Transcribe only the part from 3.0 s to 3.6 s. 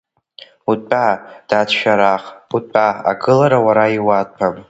агылара